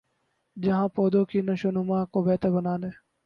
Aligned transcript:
جہاں 0.57 0.87
پودوں 0.87 1.23
کی 1.25 1.41
نشوونما 1.41 2.03
کو 2.05 2.23
بہتر 2.23 2.49
بنانے 2.51 2.89